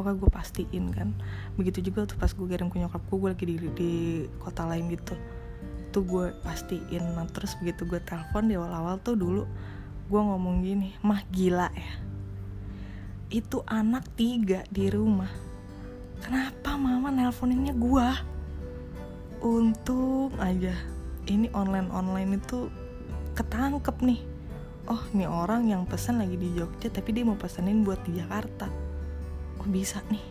Pokoknya 0.00 0.16
gue 0.16 0.30
pastiin 0.32 0.84
kan. 0.96 1.12
Begitu 1.60 1.92
juga 1.92 2.08
tuh 2.08 2.16
pas 2.16 2.32
gue 2.32 2.46
kirim 2.48 2.72
ke 2.72 2.80
nyokap 2.80 3.04
gue 3.04 3.18
gue 3.20 3.30
lagi 3.36 3.44
di, 3.44 3.56
di 3.76 3.92
kota 4.40 4.64
lain 4.64 4.88
gitu. 4.96 5.12
Tuh 5.92 6.02
gue 6.08 6.32
pastiin. 6.40 7.04
Nah 7.12 7.28
terus 7.28 7.52
begitu 7.60 7.84
gue 7.84 8.00
telepon 8.00 8.48
di 8.48 8.56
awal-awal 8.56 8.96
tuh 9.04 9.12
dulu 9.12 9.44
gue 10.08 10.20
ngomong 10.24 10.64
gini 10.64 10.96
mah 11.04 11.20
gila 11.28 11.68
ya. 11.68 11.92
Itu 13.28 13.60
anak 13.68 14.08
tiga 14.16 14.64
di 14.72 14.88
rumah. 14.88 15.28
Kenapa 16.24 16.80
mama 16.80 17.12
nelponinnya 17.12 17.76
gue 17.76 18.08
untung 19.44 20.34
aja 20.40 20.74
ini 21.28 21.52
online 21.52 21.92
online 21.92 22.40
itu 22.40 22.72
ketangkep 23.36 24.00
nih. 24.00 24.20
Oh 24.88 25.04
ini 25.12 25.28
orang 25.28 25.68
yang 25.68 25.84
pesan 25.84 26.24
lagi 26.24 26.40
di 26.40 26.56
Jogja 26.56 26.88
tapi 26.88 27.12
dia 27.12 27.28
mau 27.28 27.36
pesenin 27.36 27.84
buat 27.84 28.00
di 28.08 28.16
Jakarta. 28.16 28.66
Oh 29.60 29.68
bisa 29.68 30.00
nih. 30.08 30.24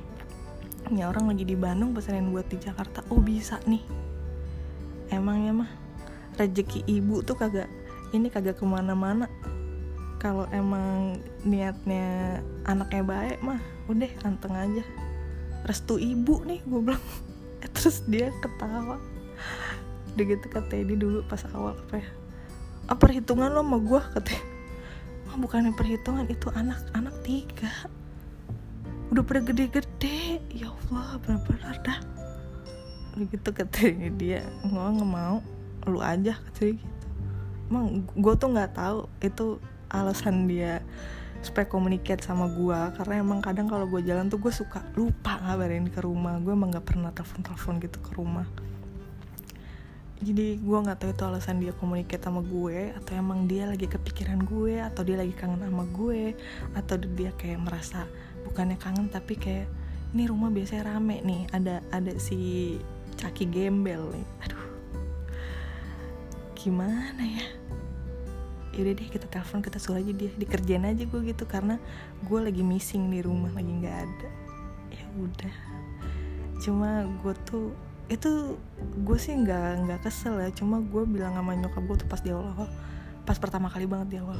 Ini 0.89 1.05
orang 1.05 1.29
lagi 1.29 1.45
di 1.45 1.53
Bandung 1.53 1.93
pesenin 1.93 2.33
buat 2.33 2.49
di 2.49 2.57
Jakarta. 2.57 3.05
Oh 3.13 3.21
bisa 3.21 3.61
nih. 3.69 3.85
Emang 5.13 5.45
ya 5.45 5.53
mah? 5.53 5.69
Rezeki 6.33 6.89
ibu 6.89 7.21
tuh 7.21 7.37
kagak 7.37 7.69
ini 8.09 8.33
kagak 8.33 8.57
ke 8.57 8.65
mana-mana 8.65 9.29
kalau 10.17 10.49
emang 10.49 11.21
niatnya 11.45 12.41
anaknya 12.65 13.03
baik 13.05 13.37
mah 13.45 13.61
udah 13.89 14.11
anteng 14.25 14.53
aja. 14.53 14.83
Restu 15.65 16.01
ibu 16.01 16.41
nih 16.45 16.61
gue 16.65 16.79
bilang. 16.81 17.05
Terus 17.77 18.01
dia 18.09 18.33
ketawa. 18.41 18.97
Udah 20.17 20.25
gitu 20.25 20.45
kata 20.49 20.81
dia 20.81 20.97
dulu 20.97 21.21
pas 21.29 21.41
awal 21.53 21.77
apa 21.77 22.01
ya? 22.01 22.09
Ah, 22.87 22.97
perhitungan 22.97 23.51
lo 23.51 23.61
sama 23.61 23.77
gue 23.83 24.01
katanya 24.15 24.45
oh, 25.27 25.37
bukannya 25.43 25.75
perhitungan 25.75 26.25
itu 26.31 26.47
anak 26.55 26.79
anak 26.95 27.13
tiga. 27.21 27.69
Udah 29.13 29.23
pada 29.23 29.43
gede-gede. 29.43 30.41
Ya 30.51 30.71
Allah 30.71 31.19
benar-benar 31.21 31.77
dah 31.83 31.99
udah 33.17 33.33
gitu 33.33 33.49
katanya 33.49 34.13
dia 34.13 34.39
nggak 34.61 35.01
mau 35.01 35.41
lu 35.89 35.97
aja 35.97 36.37
katanya 36.37 36.77
gitu. 36.77 37.07
Emang 37.67 38.05
gue 38.13 38.33
tuh 38.37 38.49
nggak 38.53 38.71
tahu 38.77 38.99
itu 39.25 39.47
alasan 39.91 40.49
dia 40.49 40.83
supaya 41.45 41.69
komunikasi 41.69 42.25
sama 42.25 42.49
gue 42.49 42.79
karena 42.97 43.21
emang 43.21 43.39
kadang 43.45 43.69
kalau 43.69 43.85
gue 43.85 44.01
jalan 44.01 44.27
tuh 44.27 44.41
gue 44.41 44.49
suka 44.49 44.81
lupa 44.97 45.37
ngabarin 45.45 45.87
ke 45.87 46.01
rumah. 46.01 46.41
Gue 46.41 46.53
emang 46.57 46.73
gak 46.73 46.87
pernah 46.87 47.13
telepon 47.13 47.41
telepon 47.45 47.75
gitu 47.79 47.97
ke 48.01 48.11
rumah. 48.17 48.47
Jadi 50.17 50.57
gue 50.57 50.77
nggak 50.81 50.97
tahu 50.97 51.13
itu 51.13 51.23
alasan 51.29 51.61
dia 51.61 51.77
komunikasi 51.77 52.25
sama 52.25 52.41
gue 52.41 52.89
atau 52.89 53.11
emang 53.13 53.45
dia 53.45 53.69
lagi 53.69 53.85
kepikiran 53.85 54.49
gue 54.49 54.81
atau 54.81 55.05
dia 55.05 55.13
lagi 55.21 55.29
kangen 55.37 55.61
sama 55.61 55.85
gue 55.93 56.33
atau 56.73 56.97
dia 56.97 57.29
kayak 57.37 57.61
merasa 57.61 58.09
bukannya 58.41 58.81
kangen 58.81 59.13
tapi 59.13 59.37
kayak 59.37 59.69
ini 60.17 60.25
rumah 60.25 60.49
biasanya 60.49 60.97
rame 60.97 61.21
nih 61.21 61.45
ada 61.53 61.85
ada 61.93 62.17
si 62.17 62.81
caki 63.21 63.45
gembel 63.45 64.09
nih. 64.09 64.27
Aduh. 64.49 64.65
Gimana 66.57 67.21
ya 67.21 67.45
yaudah 68.75 68.93
deh 68.97 69.07
kita 69.07 69.25
telepon 69.31 69.63
kita 69.63 69.77
suruh 69.79 69.99
aja 69.99 70.11
dia 70.11 70.31
dikerjain 70.35 70.83
aja 70.83 71.03
gue 71.07 71.21
gitu. 71.27 71.43
Karena 71.47 71.79
gue 72.25 72.39
lagi 72.39 72.63
missing 72.65 73.07
di 73.11 73.23
rumah 73.23 73.51
lagi 73.53 73.71
nggak 73.71 73.97
ada. 74.03 74.29
Ya 74.91 75.05
udah. 75.15 75.55
Cuma 76.59 77.05
gue 77.23 77.33
tuh 77.45 77.71
itu 78.07 78.55
gue 79.03 79.17
sih 79.19 79.35
nggak 79.35 79.87
nggak 79.87 79.99
kesel 80.07 80.39
ya. 80.41 80.49
Cuma 80.51 80.81
gue 80.81 81.03
bilang 81.07 81.35
sama 81.35 81.55
nyokap 81.55 81.83
gue 81.85 81.97
tuh 82.01 82.07
pas 82.09 82.21
di 82.21 82.31
awal 82.33 82.51
awal 82.55 82.69
pas 83.27 83.35
pertama 83.35 83.67
kali 83.67 83.85
banget 83.85 84.07
di 84.07 84.17
awal. 84.23 84.39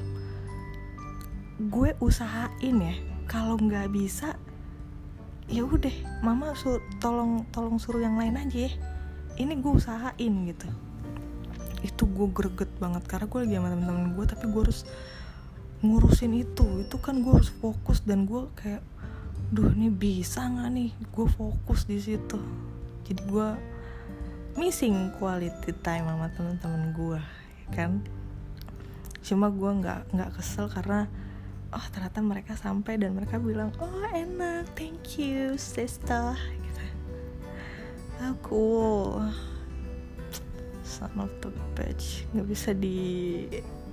Gue 1.58 1.94
usahain 2.00 2.78
ya 2.80 2.96
kalau 3.28 3.60
nggak 3.60 3.92
bisa 3.92 4.38
ya 5.48 5.64
udah 5.64 5.94
mama 6.24 6.52
sur 6.60 6.84
tolong 7.00 7.48
tolong 7.56 7.80
suruh 7.80 8.04
yang 8.04 8.16
lain 8.16 8.40
aja 8.40 8.68
ya. 8.68 8.72
Ini 9.38 9.54
gue 9.62 9.72
usahain 9.72 10.34
gitu 10.50 10.87
itu 11.86 12.04
gue 12.10 12.28
greget 12.34 12.72
banget 12.82 13.06
karena 13.06 13.26
gue 13.30 13.40
lagi 13.46 13.54
sama 13.58 13.70
temen-temen 13.70 14.08
gue 14.18 14.26
tapi 14.26 14.46
gue 14.50 14.62
harus 14.66 14.82
ngurusin 15.86 16.34
itu. 16.34 16.66
Itu 16.82 16.98
kan 16.98 17.22
gue 17.22 17.34
harus 17.34 17.54
fokus 17.54 18.02
dan 18.02 18.26
gue 18.26 18.50
kayak 18.58 18.82
duh 19.54 19.70
ini 19.74 19.94
bisa 19.94 20.46
nggak 20.46 20.70
nih? 20.74 20.92
Gue 21.14 21.28
fokus 21.30 21.86
di 21.86 22.02
situ. 22.02 22.40
Jadi 23.06 23.22
gue 23.30 23.50
missing 24.58 25.14
quality 25.22 25.72
time 25.86 26.10
sama 26.10 26.28
temen-temen 26.34 26.84
gue 26.98 27.22
ya 27.62 27.68
kan? 27.74 28.02
Cuma 29.22 29.54
gue 29.54 29.72
nggak 29.84 30.18
nggak 30.18 30.32
kesel 30.40 30.66
karena 30.66 31.06
oh 31.70 31.86
ternyata 31.94 32.24
mereka 32.24 32.54
sampai 32.58 32.98
dan 32.98 33.14
mereka 33.14 33.38
bilang 33.38 33.70
oh 33.78 34.02
enak 34.16 34.66
thank 34.74 35.20
you 35.22 35.54
sister 35.60 36.34
gitu. 36.34 36.86
Oh 38.24 38.36
cool 38.42 39.30
son 40.98 41.14
of 41.22 41.30
the 41.46 41.54
nggak 42.34 42.48
bisa 42.50 42.74
di 42.74 42.98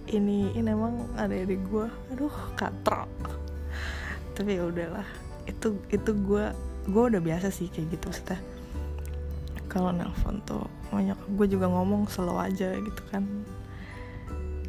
ini 0.09 0.53
ini 0.57 0.69
emang 0.73 1.05
ada 1.21 1.37
di 1.37 1.57
gue 1.61 1.85
aduh 2.13 2.33
katrok. 2.57 3.13
Tapi 4.33 4.57
ya 4.57 4.65
udahlah. 4.65 5.05
Itu 5.45 5.77
itu 5.93 6.11
gue 6.25 6.49
gue 6.89 7.03
udah 7.13 7.21
biasa 7.21 7.53
sih 7.53 7.69
kayak 7.69 8.01
gitu 8.01 8.09
setelah 8.13 8.41
kalau 9.69 9.91
nelpon 9.91 10.39
tuh 10.47 10.65
banyak 10.95 11.17
gue 11.35 11.47
juga 11.51 11.67
ngomong 11.69 12.09
slow 12.09 12.41
aja 12.41 12.73
gitu 12.73 13.03
kan. 13.13 13.25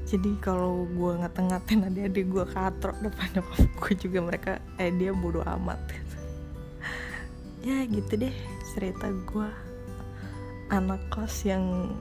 Jadi 0.05 0.37
kalau 0.37 0.85
gue 0.91 1.11
ngata-ngatain 1.17 1.87
adik-adik 1.87 2.25
gue 2.29 2.45
katrok 2.51 2.97
depan 2.99 3.27
nyokap 3.39 3.69
gue 3.79 3.93
juga 3.95 4.19
mereka 4.21 4.51
eh 4.75 4.91
dia 4.91 5.15
bodoh 5.15 5.43
amat. 5.45 5.79
Ya 7.65 7.81
gitu 7.89 8.27
deh 8.27 8.35
cerita 8.75 9.09
gue 9.09 9.49
anak 10.69 11.01
kos 11.13 11.45
yang 11.45 11.93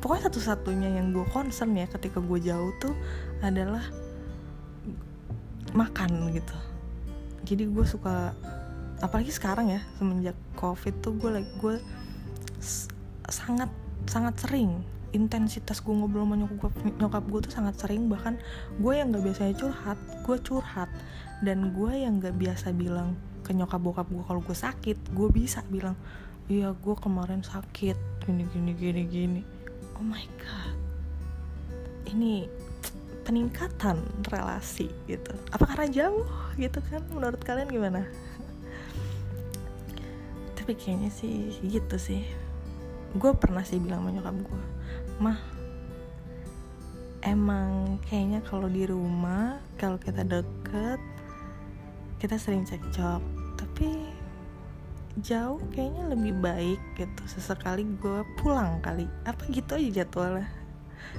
pokoknya 0.00 0.32
satu-satunya 0.32 0.96
yang 0.96 1.12
gue 1.12 1.24
concern 1.28 1.76
ya 1.76 1.84
ketika 1.86 2.18
gue 2.18 2.40
jauh 2.40 2.72
tuh 2.80 2.96
adalah 3.44 3.84
makan 5.76 6.34
gitu. 6.34 6.56
Jadi 7.46 7.68
gue 7.68 7.84
suka 7.86 8.34
apalagi 9.00 9.32
sekarang 9.32 9.72
ya 9.72 9.80
semenjak 9.96 10.36
covid 10.60 10.92
tuh 11.00 11.16
gue 11.16 11.40
lagi 11.40 11.50
gue 11.56 11.80
sangat 13.28 13.72
sangat 14.04 14.36
sering 14.40 14.84
intensitas 15.16 15.80
gue 15.80 15.94
ngobrol 15.94 16.28
sama 16.28 16.36
nyokap 16.36 16.72
nyokap 17.00 17.24
gue 17.26 17.40
tuh 17.48 17.52
sangat 17.52 17.74
sering 17.80 18.12
bahkan 18.12 18.36
gue 18.76 18.92
yang 18.92 19.12
nggak 19.12 19.24
biasanya 19.24 19.54
curhat 19.56 19.98
gue 20.24 20.36
curhat. 20.40 20.90
Dan 21.40 21.72
gue 21.72 21.92
yang 21.96 22.20
nggak 22.20 22.36
biasa 22.36 22.76
bilang 22.76 23.16
ke 23.40 23.56
nyokap 23.56 23.80
bokap 23.80 24.06
gue 24.12 24.24
kalau 24.28 24.44
gue 24.44 24.52
sakit 24.52 24.96
gue 25.16 25.28
bisa 25.32 25.64
bilang 25.72 25.96
iya 26.52 26.74
gue 26.76 26.94
kemarin 27.00 27.40
sakit 27.40 27.96
gini 28.26 28.44
gini 28.52 28.72
gini 28.76 29.02
gini 29.08 29.40
oh 30.00 30.06
my 30.08 30.24
god. 30.40 30.76
Ini 32.08 32.48
peningkatan 33.28 34.00
relasi 34.32 34.88
gitu. 35.04 35.36
Apa 35.52 35.68
karena 35.68 35.86
jauh 35.92 36.26
gitu 36.56 36.80
kan? 36.88 37.04
Menurut 37.12 37.38
kalian 37.44 37.68
gimana? 37.68 38.08
Tapi 40.56 40.72
kayaknya 40.72 41.12
sih 41.12 41.52
gitu 41.60 42.00
sih. 42.00 42.24
Gue 43.12 43.36
pernah 43.36 43.60
sih 43.60 43.76
bilang 43.76 44.02
sama 44.02 44.16
nyokap 44.16 44.36
gue 44.40 44.62
mah 45.20 45.36
emang 47.20 48.00
kayaknya 48.08 48.40
kalau 48.40 48.72
di 48.72 48.88
rumah 48.88 49.60
kalau 49.76 50.00
kita 50.00 50.24
deket 50.24 50.96
kita 52.16 52.40
sering 52.40 52.64
cekcok. 52.64 53.20
Tapi 53.60 53.88
jauh 55.20 55.60
kayaknya 55.72 56.12
lebih 56.12 56.34
baik 56.40 56.80
gitu 56.96 57.22
sesekali 57.28 57.84
gue 58.00 58.24
pulang 58.40 58.80
kali. 58.80 59.06
Apa 59.28 59.44
gitu 59.52 59.76
aja 59.76 60.02
jadwalnya. 60.02 60.48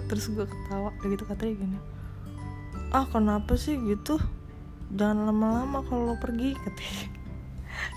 Terus 0.09 0.29
gue 0.33 0.45
ketawa 0.45 0.91
gitu 1.05 1.23
katanya 1.25 1.53
gini. 1.57 1.79
Ah 2.91 3.07
kenapa 3.07 3.55
sih 3.55 3.79
gitu? 3.79 4.19
Jangan 4.91 5.31
lama-lama 5.31 5.79
kalau 5.87 6.19
pergi 6.19 6.57
katanya. 6.59 7.05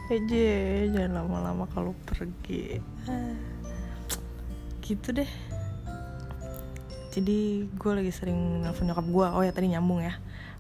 Aja 0.14 0.46
jangan 0.94 1.12
lama-lama 1.25 1.64
kalau 1.75 1.92
pergi. 2.06 2.78
Ah 3.11 3.54
gitu 4.84 5.16
deh. 5.16 5.30
Jadi 7.16 7.64
gue 7.73 7.92
lagi 7.94 8.12
sering 8.12 8.61
nelfon 8.61 8.92
nyokap 8.92 9.06
gue. 9.08 9.26
Oh 9.32 9.42
ya 9.42 9.50
tadi 9.50 9.73
nyambung 9.73 10.04
ya. 10.04 10.14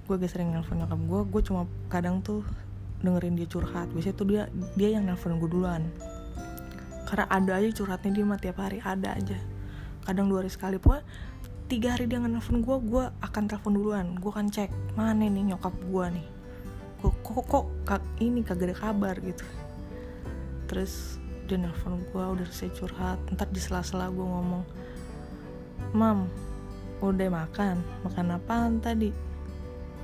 Gue 0.08 0.16
lagi 0.16 0.32
sering 0.32 0.48
nelfon 0.48 0.80
nyokap 0.80 0.96
gue. 0.96 1.20
Gue 1.28 1.42
cuma 1.44 1.68
kadang 1.92 2.24
tuh 2.24 2.40
dengerin 3.04 3.36
dia 3.36 3.46
curhat. 3.46 3.92
Biasanya 3.92 4.16
tuh 4.16 4.26
dia 4.26 4.42
dia 4.74 4.88
yang 4.96 5.04
nelfon 5.04 5.36
gue 5.36 5.50
duluan. 5.52 5.84
Karena 7.04 7.28
ada 7.28 7.60
aja 7.60 7.68
curhatnya 7.70 8.10
dia 8.16 8.24
mah 8.24 8.40
tiap 8.40 8.58
hari 8.58 8.80
ada 8.80 9.12
aja. 9.12 9.36
Kadang 10.08 10.32
dua 10.32 10.42
hari 10.42 10.50
sekali. 10.50 10.80
Pokoknya 10.80 11.04
tiga 11.68 11.94
hari 11.94 12.08
dia 12.08 12.18
nelfon 12.18 12.64
gue 12.64 12.76
gue 12.88 13.04
akan 13.20 13.42
telepon 13.44 13.72
duluan. 13.76 14.06
Gue 14.16 14.32
akan 14.32 14.48
cek 14.48 14.96
mana 14.96 15.28
nih 15.28 15.54
nyokap 15.54 15.76
gue 15.76 16.06
nih? 16.16 16.26
Kok 17.04 17.14
kok 17.20 17.44
kok, 17.44 17.66
kok 17.84 18.02
ini 18.24 18.40
kagak 18.40 18.72
ada 18.72 18.76
kabar 18.80 19.14
gitu. 19.20 19.44
Terus 20.72 21.20
dia 21.44 21.60
nelfon 21.60 22.00
gue 22.08 22.24
udah 22.24 22.48
saya 22.48 22.72
curhat. 22.72 23.20
Ntar 23.28 23.52
di 23.52 23.60
sela-sela 23.60 24.08
gue 24.08 24.24
ngomong 24.24 24.64
mam 25.94 26.26
udah 27.04 27.28
makan 27.28 27.84
makan 28.00 28.26
apaan 28.32 28.80
tadi? 28.80 29.12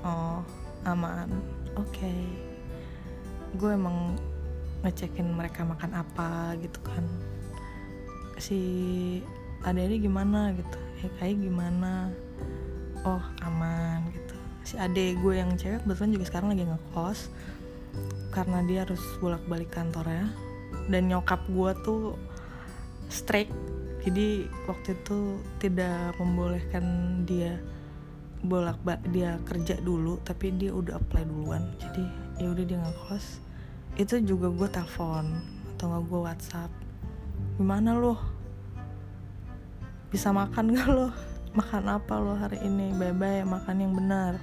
Oh 0.04 0.45
aman. 0.85 1.33
Oke. 1.80 2.04
okay. 2.04 2.50
Gue 3.57 3.71
emang 3.71 4.14
ngecekin 4.85 5.26
mereka 5.30 5.66
makan 5.66 5.97
apa 5.97 6.54
gitu 6.61 6.78
kan. 6.85 7.04
Si 8.40 8.61
ini 9.61 9.97
gimana 10.00 10.54
gitu 10.56 10.78
ya 11.04 11.08
kayak 11.21 11.36
gimana? 11.41 12.13
Oh 13.02 13.23
aman 13.45 14.08
gitu. 14.13 14.36
Si 14.63 14.75
ade 14.76 15.17
gue 15.19 15.34
yang 15.34 15.56
cewek 15.56 15.82
kebetulan 15.84 16.13
juga 16.15 16.25
sekarang 16.28 16.49
lagi 16.52 16.65
ngekos 16.69 17.21
karena 18.30 18.63
dia 18.63 18.86
harus 18.86 19.02
bolak-balik 19.19 19.75
kantor 19.75 20.06
ya 20.06 20.26
dan 20.86 21.10
nyokap 21.10 21.43
gue 21.50 21.71
tuh 21.82 22.15
strike 23.10 23.50
jadi 24.00 24.49
waktu 24.65 24.97
itu 24.97 25.36
tidak 25.60 26.17
membolehkan 26.17 26.84
dia 27.28 27.60
bolak 28.41 28.80
balik 28.80 29.04
dia 29.13 29.36
kerja 29.45 29.76
dulu 29.84 30.17
tapi 30.25 30.56
dia 30.56 30.73
udah 30.73 30.97
apply 30.97 31.28
duluan. 31.28 31.69
Jadi 31.76 32.04
ya 32.40 32.48
udah 32.48 32.64
dia 32.64 32.80
ngekos 32.80 33.44
itu 34.00 34.16
juga 34.24 34.48
gue 34.48 34.68
telepon 34.72 35.28
atau 35.76 35.84
nggak 35.92 36.04
gue 36.08 36.20
WhatsApp. 36.24 36.70
Gimana 37.60 37.96
lo 37.96 38.16
bisa 40.08 40.32
makan 40.32 40.74
gak 40.74 40.88
lo 40.88 41.08
makan 41.58 41.84
apa 42.00 42.14
lo 42.16 42.32
hari 42.32 42.64
ini? 42.64 42.96
Bye 42.96 43.12
bye 43.12 43.44
makan 43.44 43.76
yang 43.76 43.92
benar. 43.92 44.40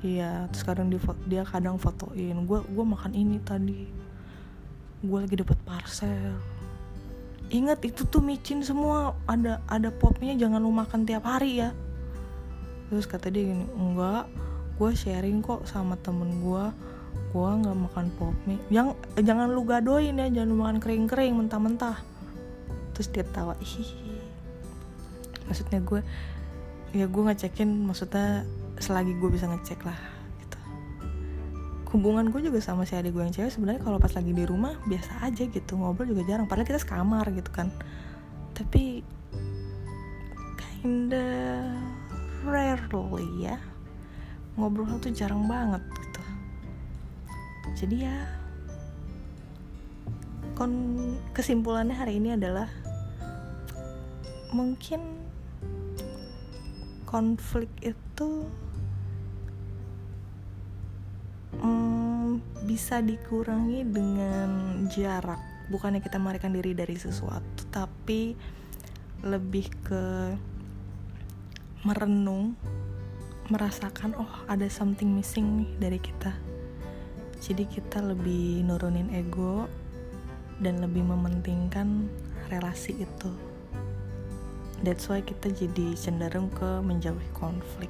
Iya 0.00 0.48
terus 0.48 0.64
kadang 0.64 0.88
dia, 1.28 1.44
kadang 1.44 1.76
fotoin 1.76 2.48
gue 2.48 2.58
gue 2.64 2.84
makan 2.88 3.12
ini 3.12 3.36
tadi. 3.44 3.84
Gue 5.04 5.18
lagi 5.20 5.36
dapet 5.36 5.60
parcel. 5.68 6.40
Ingat 7.52 7.84
itu 7.84 8.08
tuh 8.08 8.24
micin 8.24 8.64
semua. 8.64 9.12
Ada 9.28 9.60
ada 9.68 9.92
popnya 9.92 10.32
jangan 10.40 10.62
lu 10.62 10.72
makan 10.72 11.04
tiap 11.04 11.28
hari 11.28 11.60
ya. 11.60 11.76
Terus 12.88 13.04
kata 13.04 13.28
dia 13.28 13.44
gini 13.44 13.68
enggak 13.76 14.24
gue 14.80 14.96
sharing 14.96 15.44
kok 15.44 15.68
sama 15.68 15.92
temen 16.00 16.40
gue 16.40 16.64
gue 17.30 17.50
nggak 17.62 17.76
makan 17.78 18.06
pop 18.18 18.34
mie. 18.46 18.58
Yang 18.68 18.98
jangan 19.22 19.50
lu 19.50 19.62
gadoin 19.62 20.18
ya 20.18 20.26
jangan 20.30 20.48
lu 20.50 20.56
makan 20.58 20.78
kering 20.82 21.06
kering 21.06 21.32
mentah 21.38 21.60
mentah 21.62 21.98
terus 23.00 23.16
dia 23.16 23.24
tawa 23.24 23.56
hihi 23.64 24.12
maksudnya 25.48 25.80
gue 25.80 26.04
ya 26.92 27.08
gue 27.08 27.22
ngecekin 27.32 27.88
maksudnya 27.88 28.44
selagi 28.76 29.16
gue 29.16 29.30
bisa 29.32 29.48
ngecek 29.48 29.88
lah 29.88 29.96
hubungan 31.90 32.30
gue 32.30 32.38
juga 32.44 32.62
sama 32.62 32.86
si 32.86 32.94
adik 32.94 33.16
gue 33.16 33.24
yang 33.24 33.34
cewek 33.34 33.50
sebenarnya 33.50 33.82
kalau 33.82 33.98
pas 33.98 34.14
lagi 34.14 34.30
di 34.30 34.44
rumah 34.46 34.78
biasa 34.86 35.26
aja 35.26 35.42
gitu 35.42 35.74
ngobrol 35.74 36.06
juga 36.06 36.22
jarang. 36.22 36.46
Padahal 36.46 36.68
kita 36.70 36.78
sekamar 36.78 37.26
gitu 37.34 37.50
kan. 37.50 37.66
Tapi 38.54 39.02
kinda 40.60 41.26
rarely 42.46 43.50
ya 43.50 43.58
ngobrol 44.54 45.02
tuh 45.02 45.10
jarang 45.10 45.50
banget. 45.50 45.82
gitu 45.82 45.99
jadi 47.74 47.96
ya 48.10 48.16
kon 50.60 50.72
kesimpulannya 51.32 51.96
hari 51.96 52.20
ini 52.20 52.36
adalah 52.36 52.68
mungkin 54.52 55.00
konflik 57.08 57.70
itu 57.82 58.44
hmm, 61.58 62.38
bisa 62.68 63.02
dikurangi 63.02 63.82
dengan 63.88 64.50
jarak. 64.92 65.40
Bukannya 65.70 66.02
kita 66.02 66.18
melarikan 66.18 66.54
diri 66.54 66.74
dari 66.74 66.98
sesuatu 66.98 67.66
tapi 67.70 68.34
lebih 69.22 69.70
ke 69.86 70.34
merenung 71.86 72.58
merasakan 73.50 74.14
oh 74.14 74.32
ada 74.46 74.68
something 74.70 75.10
missing 75.10 75.62
nih 75.64 75.70
dari 75.80 75.98
kita 75.98 76.49
jadi 77.40 77.64
kita 77.64 78.04
lebih 78.04 78.68
nurunin 78.68 79.08
ego 79.16 79.64
dan 80.60 80.84
lebih 80.84 81.00
mementingkan 81.00 82.04
relasi 82.52 83.00
itu. 83.00 83.32
That's 84.84 85.08
why 85.08 85.24
kita 85.24 85.48
jadi 85.52 85.96
cenderung 85.96 86.52
ke 86.52 86.84
menjauhi 86.84 87.28
konflik. 87.32 87.88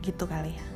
Gitu 0.00 0.24
kali 0.24 0.56
ya. 0.56 0.66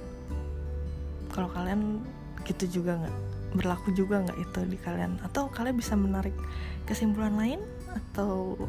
Kalau 1.32 1.48
kalian 1.48 2.04
gitu 2.44 2.80
juga 2.80 3.00
nggak? 3.00 3.16
Berlaku 3.56 3.88
juga 3.96 4.20
nggak 4.20 4.38
itu 4.40 4.60
di 4.68 4.76
kalian? 4.76 5.16
Atau 5.24 5.48
kalian 5.48 5.80
bisa 5.80 5.96
menarik 5.96 6.36
kesimpulan 6.84 7.40
lain? 7.40 7.60
Atau 7.96 8.60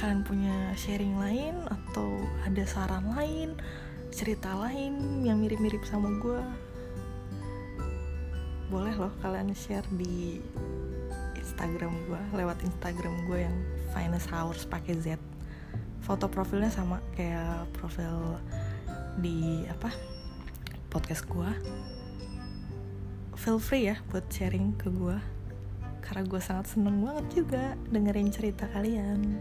kalian 0.00 0.24
punya 0.24 0.72
sharing 0.80 1.20
lain? 1.20 1.60
Atau 1.68 2.24
ada 2.48 2.64
saran 2.64 3.12
lain 3.12 3.52
cerita 4.18 4.50
lain 4.58 5.22
yang 5.22 5.38
mirip-mirip 5.38 5.86
sama 5.86 6.10
gue 6.18 6.42
boleh 8.66 8.90
loh 8.98 9.14
kalian 9.22 9.54
share 9.54 9.86
di 9.94 10.42
Instagram 11.38 11.94
gue 12.10 12.18
lewat 12.34 12.58
Instagram 12.66 13.14
gue 13.30 13.46
yang 13.46 13.56
finest 13.94 14.26
hours 14.34 14.66
pakai 14.66 14.98
Z. 14.98 15.22
Foto 16.02 16.26
profilnya 16.26 16.66
sama 16.66 16.98
kayak 17.14 17.70
profil 17.78 18.42
di 19.22 19.62
apa 19.70 19.94
podcast 20.90 21.22
gue 21.30 21.50
feel 23.38 23.62
free 23.62 23.86
ya 23.86 24.02
buat 24.10 24.26
sharing 24.34 24.74
ke 24.82 24.90
gue 24.90 25.14
karena 26.02 26.26
gue 26.26 26.40
sangat 26.42 26.74
seneng 26.74 27.06
banget 27.06 27.26
juga 27.38 27.78
dengerin 27.94 28.34
cerita 28.34 28.66
kalian 28.74 29.38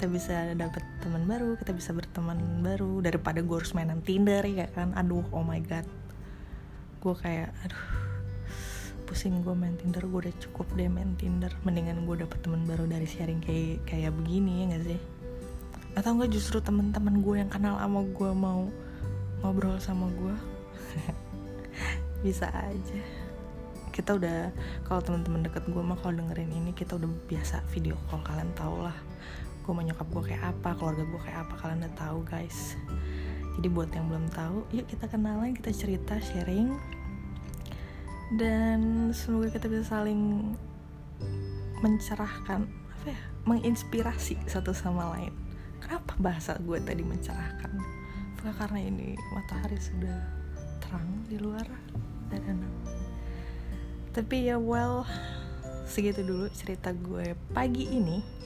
kita 0.00 0.16
bisa 0.16 0.56
dapet 0.56 0.80
teman 1.04 1.28
baru 1.28 1.60
kita 1.60 1.76
bisa 1.76 1.92
berteman 1.92 2.64
baru 2.64 3.04
daripada 3.04 3.44
gue 3.44 3.52
harus 3.52 3.76
mainan 3.76 4.00
Tinder 4.00 4.40
ya 4.48 4.64
kan? 4.72 4.96
Aduh 4.96 5.28
oh 5.28 5.44
my 5.44 5.60
god. 5.60 5.84
Gue 7.04 7.12
kayak 7.20 7.52
aduh 7.60 7.84
pusing 9.04 9.44
gue 9.44 9.52
main 9.52 9.76
Tinder 9.76 10.00
gue 10.00 10.24
udah 10.24 10.32
cukup 10.40 10.72
deh 10.72 10.88
main 10.88 11.20
Tinder. 11.20 11.52
Mendingan 11.68 12.08
gue 12.08 12.16
dapet 12.16 12.40
teman 12.40 12.64
baru 12.64 12.88
dari 12.88 13.04
sharing 13.04 13.44
kayak 13.44 13.84
kayak 13.84 14.16
begini 14.16 14.64
ya 14.64 14.64
gak 14.72 14.84
sih? 14.88 15.00
Atau 15.92 16.16
enggak 16.16 16.32
justru 16.32 16.64
teman-teman 16.64 17.20
gue 17.20 17.36
yang 17.36 17.52
kenal 17.52 17.76
sama 17.76 18.00
gue 18.00 18.30
mau 18.32 18.72
ngobrol 19.44 19.76
sama 19.84 20.08
gue 20.16 20.34
bisa 22.24 22.48
aja. 22.48 23.00
Kita 23.92 24.16
udah 24.16 24.48
kalau 24.88 25.04
teman-teman 25.04 25.44
deket 25.44 25.68
gue 25.68 25.82
mah 25.84 26.00
kalau 26.00 26.24
dengerin 26.24 26.56
ini 26.56 26.72
kita 26.72 26.96
udah 26.96 27.12
biasa 27.28 27.60
video 27.68 28.00
call 28.08 28.24
kalian 28.24 28.48
tau 28.56 28.80
lah 28.80 29.09
gue 29.70 29.78
mau 29.78 29.86
nyokap 29.86 30.10
gue 30.10 30.34
kayak 30.34 30.50
apa 30.50 30.74
keluarga 30.74 31.06
gue 31.06 31.20
kayak 31.22 31.46
apa 31.46 31.54
kalian 31.62 31.86
udah 31.86 31.94
tahu 31.94 32.18
guys. 32.26 32.74
Jadi 33.54 33.70
buat 33.70 33.86
yang 33.94 34.10
belum 34.10 34.26
tahu 34.34 34.66
yuk 34.74 34.90
kita 34.90 35.06
kenalan 35.06 35.54
kita 35.54 35.70
cerita 35.70 36.18
sharing. 36.18 36.74
Dan 38.34 39.14
semoga 39.14 39.54
kita 39.54 39.70
bisa 39.70 39.94
saling 39.94 40.50
mencerahkan 41.86 42.66
apa 42.66 43.14
ya 43.14 43.20
menginspirasi 43.46 44.42
satu 44.50 44.74
sama 44.74 45.14
lain. 45.14 45.30
Kenapa 45.78 46.18
bahasa 46.18 46.58
gue 46.58 46.82
tadi 46.82 47.06
mencerahkan? 47.06 47.70
Apakah 48.34 48.66
karena 48.66 48.90
ini 48.90 49.14
matahari 49.30 49.78
sudah 49.78 50.18
terang 50.82 51.06
di 51.30 51.38
luar? 51.38 51.70
Dan 52.26 52.66
tapi 54.10 54.50
ya 54.50 54.58
well 54.58 55.06
segitu 55.86 56.26
dulu 56.26 56.50
cerita 56.50 56.90
gue 56.90 57.38
pagi 57.54 57.86
ini 57.86 58.39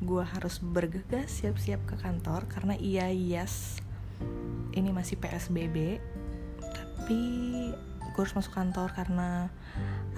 gue 0.00 0.24
harus 0.24 0.60
bergegas 0.64 1.28
siap-siap 1.28 1.84
ke 1.84 1.96
kantor 2.00 2.48
karena 2.48 2.74
iya 2.80 3.12
yes 3.12 3.76
ini 4.72 4.88
masih 4.94 5.20
PSBB 5.20 6.00
tapi 6.60 7.20
gue 8.10 8.20
harus 8.20 8.36
masuk 8.36 8.52
kantor 8.52 8.92
karena 8.92 9.48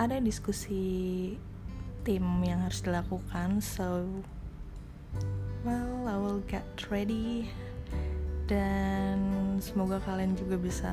ada 0.01 0.19
diskusi 0.19 1.35
tim 2.03 2.25
yang 2.43 2.67
harus 2.67 2.83
dilakukan. 2.83 3.63
So 3.63 4.09
well 5.63 6.09
I 6.09 6.17
will 6.19 6.43
get 6.51 6.67
ready. 6.91 7.49
Dan 8.51 9.57
semoga 9.63 10.03
kalian 10.03 10.35
juga 10.35 10.59
bisa 10.59 10.93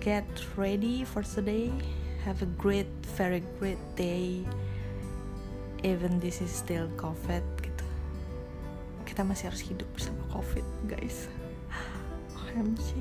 get 0.00 0.26
ready 0.56 1.04
for 1.04 1.20
today. 1.20 1.70
Have 2.24 2.40
a 2.40 2.50
great 2.56 2.88
very 3.20 3.44
great 3.60 3.80
day. 3.94 4.48
Even 5.84 6.16
this 6.16 6.40
is 6.40 6.48
still 6.48 6.88
covid 6.96 7.44
kita 9.14 9.22
masih 9.22 9.46
harus 9.54 9.62
hidup 9.62 9.86
bersama 9.94 10.26
covid 10.34 10.66
guys 10.90 11.30
OMG 12.50 12.98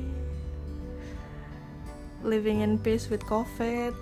living 2.23 2.63
in 2.63 2.80
peace 2.80 3.12
with 3.12 3.21
COVID, 3.28 3.93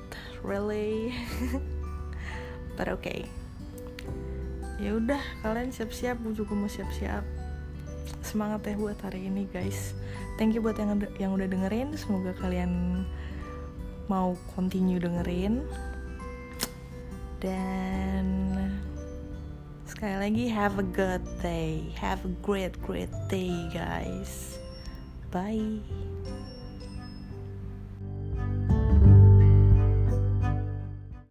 really. 0.46 1.12
But 2.78 2.88
okay. 3.02 3.26
Ya 4.82 4.98
udah, 4.98 5.22
kalian 5.46 5.74
siap-siap, 5.74 6.22
gue 6.22 6.34
juga 6.34 6.54
mau 6.58 6.70
siap-siap. 6.70 7.26
Semangat 8.22 8.66
ya 8.66 8.78
buat 8.78 8.98
hari 9.02 9.30
ini, 9.30 9.46
guys. 9.50 9.94
Thank 10.38 10.58
you 10.58 10.62
buat 10.62 10.78
yang 10.78 11.02
yang 11.22 11.34
udah 11.38 11.50
dengerin. 11.50 11.94
Semoga 11.98 12.34
kalian 12.38 13.04
mau 14.10 14.34
continue 14.58 15.02
dengerin. 15.02 15.66
Dan 17.42 18.51
sekali 20.02 20.18
lagi 20.18 20.46
have 20.50 20.82
a 20.82 20.88
good 20.98 21.22
day. 21.46 21.86
Have 21.94 22.26
a 22.26 22.34
great 22.42 22.74
great 22.82 23.14
day, 23.30 23.54
guys. 23.70 24.58
Bye. 25.30 25.78